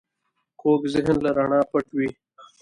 [0.61, 2.09] کوږ ذهن له رڼا پټ وي